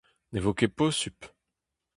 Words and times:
Ne 0.33 0.39
vo 0.43 0.51
ket 0.59 0.75
posupl! 0.77 1.25